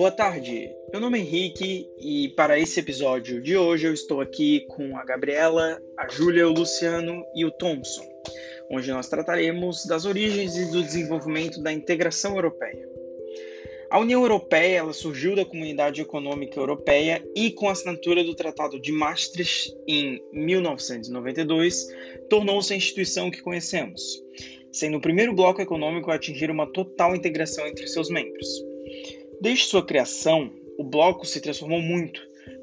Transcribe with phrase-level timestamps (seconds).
[0.00, 4.60] Boa tarde, meu nome é Henrique e para esse episódio de hoje eu estou aqui
[4.60, 8.06] com a Gabriela, a Júlia, o Luciano e o Thompson,
[8.70, 12.88] onde nós trataremos das origens e do desenvolvimento da integração europeia.
[13.90, 18.80] A União Europeia ela surgiu da Comunidade Econômica Europeia e, com a assinatura do Tratado
[18.80, 21.88] de Maastricht em 1992,
[22.30, 24.02] tornou-se a instituição que conhecemos,
[24.72, 28.69] sendo o primeiro bloco econômico a atingir uma total integração entre seus membros.
[29.40, 32.20] Desde sua criação, o bloco se transformou muito,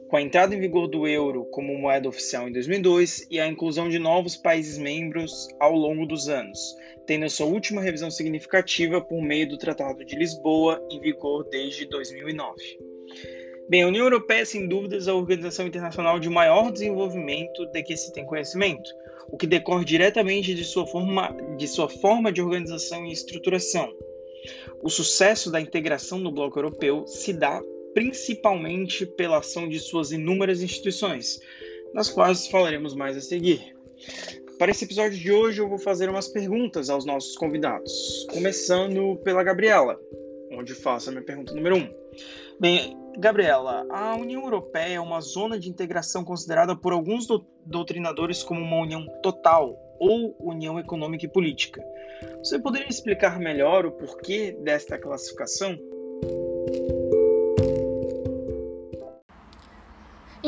[0.08, 3.90] com a entrada em vigor do euro como moeda oficial em 2002 e a inclusão
[3.90, 6.60] de novos países membros ao longo dos anos,
[7.08, 12.56] tendo sua última revisão significativa por meio do Tratado de Lisboa, em vigor desde 2009.
[13.68, 17.98] Bem, a União Europeia é sem dúvidas a organização internacional de maior desenvolvimento de que
[17.98, 18.90] se tem conhecimento,
[19.32, 23.92] o que decorre diretamente de sua forma de, sua forma de organização e estruturação.
[24.82, 27.62] O sucesso da integração no bloco europeu se dá
[27.94, 31.40] principalmente pela ação de suas inúmeras instituições,
[31.94, 33.76] das quais falaremos mais a seguir.
[34.60, 39.44] Para esse episódio de hoje, eu vou fazer umas perguntas aos nossos convidados, começando pela
[39.44, 40.00] Gabriela,
[40.52, 41.80] onde faço a minha pergunta número 1.
[41.80, 41.94] Um.
[42.60, 48.44] Bem, Gabriela, a União Europeia é uma zona de integração considerada por alguns do doutrinadores
[48.44, 51.84] como uma união total ou união econômica e política.
[52.40, 55.78] Você poderia explicar melhor o porquê desta classificação?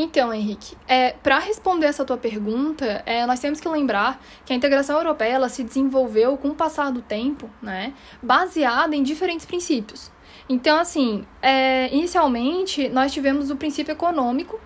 [0.02, 4.56] Então, Henrique, é, para responder essa tua pergunta, é, nós temos que lembrar que a
[4.56, 10.11] integração europeia ela se desenvolveu com o passar do tempo, né, baseada em diferentes princípios.
[10.47, 14.59] Então, assim, é, inicialmente nós tivemos o princípio econômico,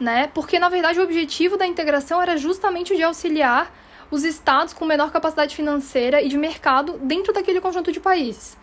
[0.00, 3.70] né, porque na verdade o objetivo da integração era justamente o de auxiliar
[4.10, 8.56] os estados com menor capacidade financeira e de mercado dentro daquele conjunto de países.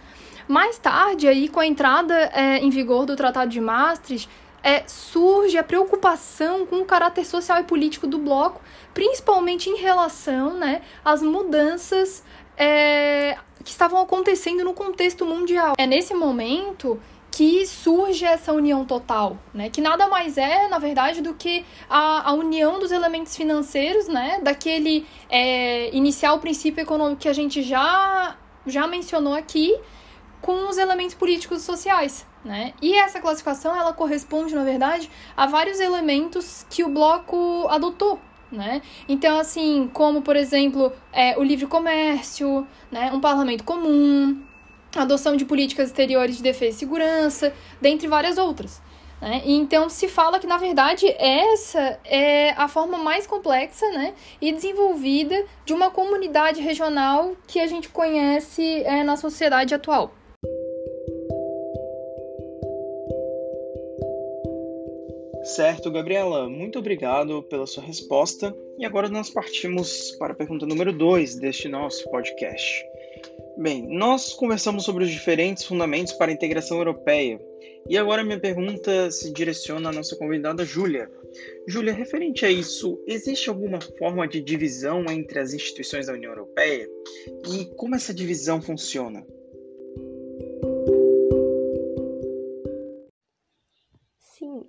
[0.47, 4.29] Mais tarde, aí, com a entrada é, em vigor do Tratado de Maastricht,
[4.63, 8.61] é, surge a preocupação com o caráter social e político do bloco,
[8.93, 12.23] principalmente em relação né, às mudanças
[12.57, 15.75] é, que estavam acontecendo no contexto mundial.
[15.77, 16.99] É nesse momento
[17.35, 19.69] que surge essa união total, né?
[19.69, 24.39] Que nada mais é, na verdade, do que a, a união dos elementos financeiros, né?
[24.41, 29.77] Daquele é, inicial princípio econômico que a gente já, já mencionou aqui,
[30.41, 32.73] com os elementos políticos e sociais, né?
[32.81, 38.17] E essa classificação ela corresponde, na verdade, a vários elementos que o bloco adotou.
[38.49, 38.81] Né?
[39.09, 43.11] Então, assim, como, por exemplo, é, o livre comércio, né?
[43.11, 44.41] um parlamento comum,
[45.01, 48.81] adoção de políticas exteriores de defesa e segurança, dentre várias outras.
[49.21, 49.41] Né?
[49.45, 54.13] Então, se fala que, na verdade, essa é a forma mais complexa né?
[54.41, 60.13] e desenvolvida de uma comunidade regional que a gente conhece é, na sociedade atual.
[65.45, 68.55] Certo, Gabriela, muito obrigado pela sua resposta.
[68.79, 72.83] E agora nós partimos para a pergunta número 2 deste nosso podcast.
[73.57, 77.39] Bem, nós conversamos sobre os diferentes fundamentos para a integração europeia.
[77.87, 81.09] E agora minha pergunta se direciona à nossa convidada Júlia.
[81.67, 86.89] Júlia, referente a isso, existe alguma forma de divisão entre as instituições da União Europeia?
[87.47, 89.25] E como essa divisão funciona?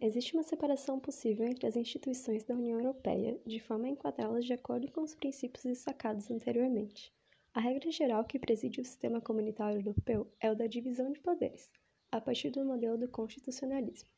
[0.06, 4.52] existe uma separação possível entre as instituições da União Europeia, de forma a enquadrá-las de
[4.52, 7.12] acordo com os princípios destacados anteriormente.
[7.56, 11.70] A regra geral que preside o sistema comunitário europeu é o da divisão de poderes,
[12.12, 14.10] a partir do modelo do constitucionalismo.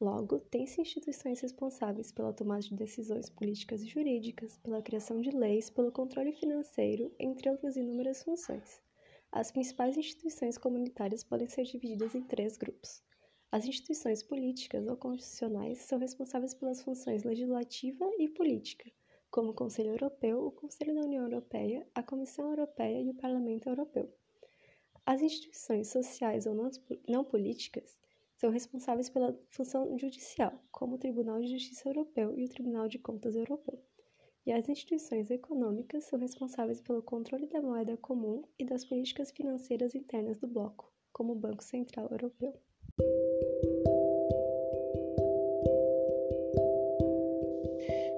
[0.00, 5.70] Logo, tem-se instituições responsáveis pela tomada de decisões políticas e jurídicas, pela criação de leis,
[5.70, 8.82] pelo controle financeiro, entre outras inúmeras funções.
[9.30, 13.04] As principais instituições comunitárias podem ser divididas em três grupos.
[13.52, 18.90] As instituições políticas ou constitucionais são responsáveis pelas funções legislativa e política,
[19.30, 23.68] como o Conselho Europeu, o Conselho da União Europeia, a Comissão Europeia e o Parlamento
[23.68, 24.12] Europeu.
[25.06, 26.54] As instituições sociais ou
[27.08, 27.98] não políticas
[28.36, 32.98] são responsáveis pela função judicial, como o Tribunal de Justiça Europeu e o Tribunal de
[32.98, 33.78] Contas Europeu.
[34.46, 39.94] E as instituições econômicas são responsáveis pelo controle da moeda comum e das políticas financeiras
[39.94, 42.58] internas do bloco, como o Banco Central Europeu.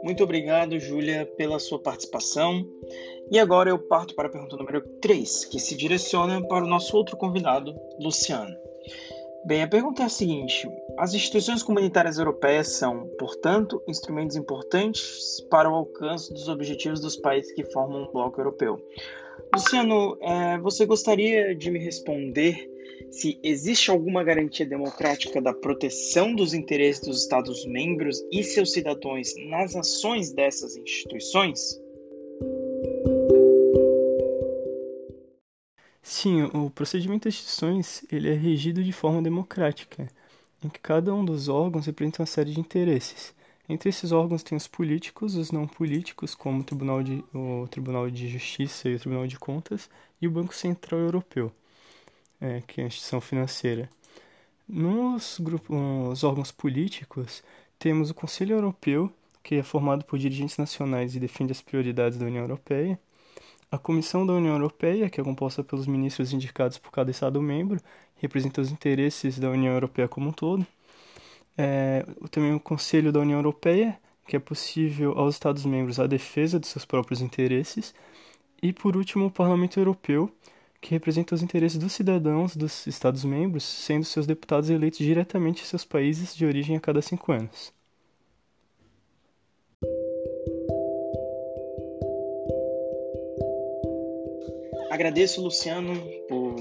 [0.02, 2.66] Muito obrigado, Júlia, pela sua participação.
[3.30, 6.96] E agora eu parto para a pergunta número 3, que se direciona para o nosso
[6.96, 8.54] outro convidado, Luciano.
[9.44, 10.68] Bem, a pergunta é a seguinte:
[10.98, 17.52] as instituições comunitárias europeias são, portanto, instrumentos importantes para o alcance dos objetivos dos países
[17.52, 18.80] que formam o bloco europeu.
[19.54, 22.70] Luciano, é, você gostaria de me responder
[23.10, 29.76] se existe alguma garantia democrática da proteção dos interesses dos Estados-membros e seus cidadãos nas
[29.76, 31.78] ações dessas instituições?
[36.02, 40.08] Sim, o procedimento das instituições ele é regido de forma democrática,
[40.64, 43.34] em que cada um dos órgãos representa uma série de interesses.
[43.72, 48.10] Entre esses órgãos tem os políticos, os não políticos, como o Tribunal de, o Tribunal
[48.10, 49.88] de Justiça e o Tribunal de Contas,
[50.20, 51.50] e o Banco Central Europeu,
[52.38, 53.88] é, que é a instituição financeira.
[54.68, 57.42] Nos grupos, órgãos políticos,
[57.78, 59.10] temos o Conselho Europeu,
[59.42, 63.00] que é formado por dirigentes nacionais e defende as prioridades da União Europeia,
[63.70, 67.80] a Comissão da União Europeia, que é composta pelos ministros indicados por cada Estado-membro,
[68.16, 70.66] representa os interesses da União Europeia como um todo,
[71.56, 76.66] é, também o Conselho da União Europeia, que é possível aos Estados-membros a defesa de
[76.66, 77.94] seus próprios interesses,
[78.62, 80.30] e por último o Parlamento Europeu,
[80.80, 85.84] que representa os interesses dos cidadãos dos Estados-membros, sendo seus deputados eleitos diretamente em seus
[85.84, 87.72] países de origem a cada cinco anos.
[94.90, 95.94] Agradeço, Luciano,
[96.28, 96.56] por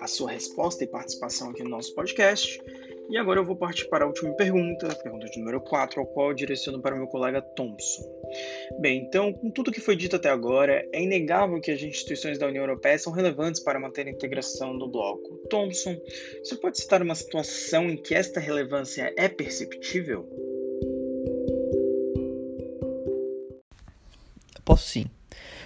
[0.00, 2.60] a sua resposta e participação aqui no nosso podcast.
[3.10, 6.06] E agora eu vou partir para a última pergunta, a pergunta de número 4, ao
[6.06, 8.02] qual eu direciono para o meu colega Thompson.
[8.80, 12.46] Bem, então, com tudo que foi dito até agora, é inegável que as instituições da
[12.46, 15.36] União Europeia são relevantes para manter a integração do bloco.
[15.50, 15.96] Thompson,
[16.42, 20.26] você pode citar uma situação em que esta relevância é perceptível?
[24.64, 25.06] Posso sim.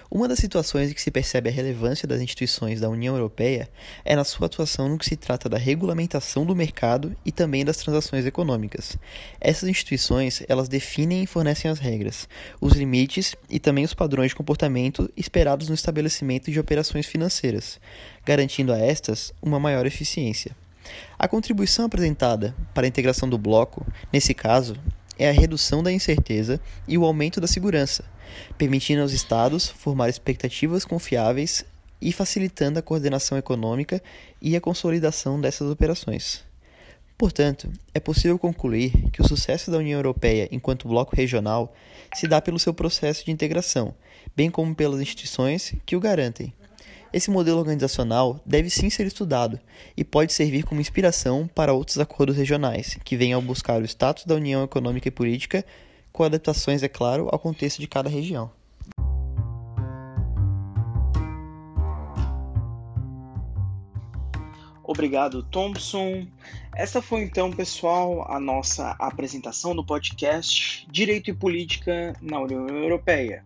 [0.08, 3.69] Uma das situações em que se percebe a relevância das instituições da União Europeia
[4.05, 7.79] é na sua atuação no que se trata da regulamentação do mercado e também das
[7.79, 8.97] transações econômicas.
[9.41, 12.29] Essas instituições, elas definem e fornecem as regras,
[12.61, 17.81] os limites e também os padrões de comportamento esperados no estabelecimento de operações financeiras,
[18.25, 20.55] garantindo a estas uma maior eficiência.
[21.19, 24.76] A contribuição apresentada para a integração do bloco, nesse caso,
[25.19, 28.05] é a redução da incerteza e o aumento da segurança,
[28.59, 31.65] permitindo aos Estados formar expectativas confiáveis
[32.01, 34.03] e facilitando a coordenação econômica
[34.41, 36.45] e a consolidação dessas operações.
[37.17, 41.75] Portanto, é possível concluir que o sucesso da União Europeia enquanto bloco regional
[42.15, 43.95] se dá pelo seu processo de integração,
[44.37, 46.53] bem como pelas instituições que o garantem.
[47.12, 49.61] Esse modelo organizacional deve sim ser estudado
[49.97, 54.35] e pode servir como inspiração para outros acordos regionais que venham buscar o status da
[54.35, 55.64] União Econômica e Política,
[56.12, 58.50] com adaptações, é claro, ao contexto de cada região.
[64.82, 66.26] Obrigado, Thompson.
[66.75, 73.44] Essa foi então, pessoal, a nossa apresentação do podcast Direito e Política na União Europeia.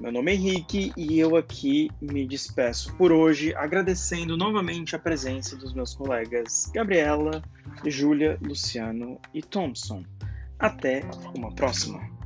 [0.00, 5.56] Meu nome é Henrique e eu aqui me despeço por hoje, agradecendo novamente a presença
[5.56, 7.42] dos meus colegas Gabriela,
[7.84, 10.04] Júlia, Luciano e Thompson.
[10.56, 11.02] Até
[11.34, 12.17] uma próxima!